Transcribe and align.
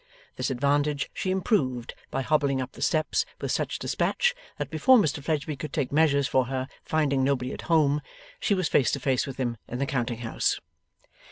This 0.35 0.49
advantage 0.49 1.11
she 1.13 1.29
improved 1.29 1.93
by 2.09 2.23
hobbling 2.23 2.59
up 2.59 2.71
the 2.71 2.81
steps 2.81 3.23
with 3.39 3.51
such 3.51 3.77
despatch 3.77 4.33
that 4.57 4.71
before 4.71 4.97
Mr 4.97 5.23
Fledgeby 5.23 5.55
could 5.55 5.71
take 5.71 5.91
measures 5.91 6.27
for 6.27 6.45
her 6.45 6.67
finding 6.83 7.23
nobody 7.23 7.53
at 7.53 7.61
home, 7.69 8.01
she 8.39 8.55
was 8.55 8.67
face 8.67 8.89
to 8.93 8.99
face 8.99 9.27
with 9.27 9.37
him 9.37 9.57
in 9.67 9.77
the 9.77 9.85
counting 9.85 10.21
house. 10.25 10.59